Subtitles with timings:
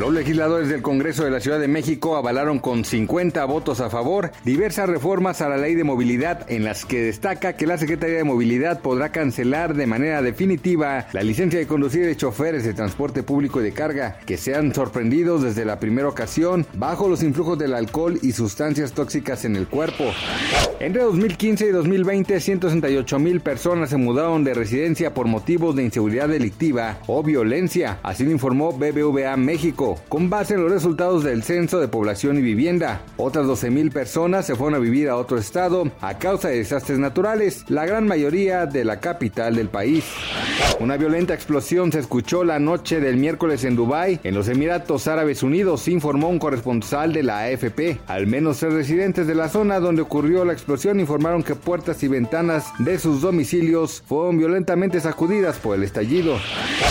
[0.00, 4.32] Los legisladores del Congreso de la Ciudad de México avalaron con 50 votos a favor
[4.44, 8.24] diversas reformas a la ley de movilidad en las que destaca que la Secretaría de
[8.24, 13.60] Movilidad podrá cancelar de manera definitiva la licencia de conducir de choferes de transporte público
[13.60, 18.18] y de carga que sean sorprendidos desde la primera ocasión bajo los influjos del alcohol
[18.22, 20.04] y sustancias tóxicas en el cuerpo.
[20.80, 26.28] Entre 2015 y 2020, 168 mil personas se mudaron de residencia por motivos de inseguridad
[26.28, 31.80] delictiva o violencia, así lo informó BBVA México con base en los resultados del Censo
[31.80, 33.02] de Población y Vivienda.
[33.16, 37.64] Otras 12.000 personas se fueron a vivir a otro estado a causa de desastres naturales,
[37.68, 40.04] la gran mayoría de la capital del país.
[40.78, 45.42] Una violenta explosión se escuchó la noche del miércoles en Dubái, en los Emiratos Árabes
[45.42, 48.00] Unidos, informó un corresponsal de la AFP.
[48.06, 52.08] Al menos tres residentes de la zona donde ocurrió la explosión informaron que puertas y
[52.08, 56.36] ventanas de sus domicilios fueron violentamente sacudidas por el estallido.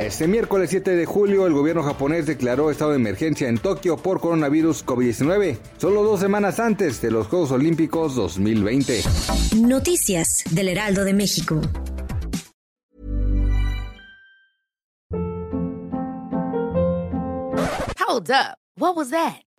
[0.00, 4.20] Este miércoles 7 de julio, el gobierno japonés declaró estado de emergencia en Tokio por
[4.20, 9.02] coronavirus COVID-19, solo dos semanas antes de los Juegos Olímpicos 2020.
[9.58, 11.60] Noticias del Heraldo de México.
[18.00, 18.58] Hold up.
[18.76, 19.42] What was that?